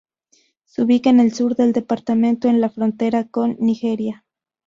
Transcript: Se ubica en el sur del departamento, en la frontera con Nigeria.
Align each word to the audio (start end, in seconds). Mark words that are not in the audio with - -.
Se 0.63 0.81
ubica 0.81 1.11
en 1.11 1.19
el 1.19 1.31
sur 1.31 1.55
del 1.55 1.73
departamento, 1.73 2.47
en 2.47 2.59
la 2.59 2.71
frontera 2.71 3.25
con 3.27 3.55
Nigeria. 3.59 4.25